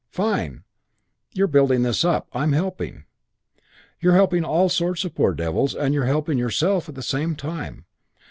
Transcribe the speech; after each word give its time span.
Fine. 0.09 0.63
You're 1.31 1.45
building 1.45 1.83
this 1.83 2.03
up, 2.03 2.27
I'm 2.33 2.53
helping. 2.53 3.03
You're 3.99 4.15
helping 4.15 4.43
all 4.43 4.67
sorts 4.67 5.05
of 5.05 5.13
poor 5.13 5.35
devils 5.35 5.75
and 5.75 5.93
you're 5.93 6.05
helping 6.05 6.39
yourself 6.39 6.89
at 6.89 6.95
the 6.95 7.03
same 7.03 7.35
time. 7.35 7.85